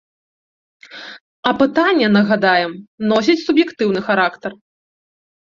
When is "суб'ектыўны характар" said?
3.45-4.51